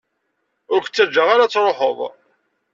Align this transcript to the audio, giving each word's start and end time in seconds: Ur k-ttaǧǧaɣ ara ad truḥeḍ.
Ur 0.73 0.81
k-ttaǧǧaɣ 0.83 1.27
ara 1.33 1.43
ad 1.45 1.51
truḥeḍ. 1.51 1.99